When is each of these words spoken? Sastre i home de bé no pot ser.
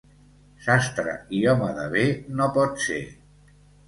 Sastre 0.67 1.11
i 1.39 1.41
home 1.51 1.67
de 1.79 1.83
bé 1.91 2.05
no 2.39 2.47
pot 2.57 2.81
ser. 2.87 2.99